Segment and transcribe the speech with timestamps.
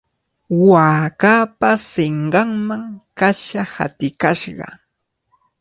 [0.69, 2.83] Waakapa sinqanman
[3.17, 4.67] kasha hatikashqa.